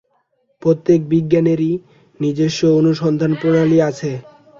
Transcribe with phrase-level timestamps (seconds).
[0.61, 1.71] প্রত্যেক বিজ্ঞানেরই
[2.19, 4.11] নিজস্ব অনুসন্ধান-প্রণালী আছে।